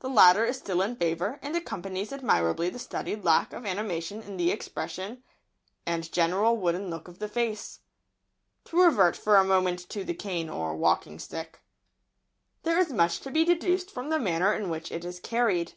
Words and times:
The 0.00 0.10
latter 0.10 0.44
is 0.44 0.58
still 0.58 0.82
in 0.82 0.94
favour, 0.94 1.38
and 1.40 1.56
accompanies 1.56 2.12
admirably 2.12 2.68
the 2.68 2.78
studied 2.78 3.24
lack 3.24 3.54
of 3.54 3.64
animation 3.64 4.20
in 4.22 4.36
the 4.36 4.50
expression 4.50 5.22
and 5.86 6.12
general 6.12 6.58
wooden 6.58 6.90
look 6.90 7.08
of 7.08 7.18
the 7.18 7.28
face. 7.28 7.80
To 8.66 8.76
revert 8.82 9.16
for 9.16 9.38
a 9.38 9.42
moment 9.44 9.88
to 9.88 10.04
the 10.04 10.12
cane, 10.12 10.50
or 10.50 10.76
walking 10.76 11.18
stick. 11.18 11.62
[Sidenote: 11.62 11.62
The 11.62 12.50
stick.] 12.50 12.64
There 12.64 12.78
is 12.78 12.92
much 12.92 13.20
to 13.20 13.30
be 13.30 13.44
deduced 13.46 13.90
from 13.90 14.10
the 14.10 14.18
manner 14.18 14.52
in 14.52 14.68
which 14.68 14.92
it 14.92 15.02
is 15.02 15.18
carried. 15.18 15.72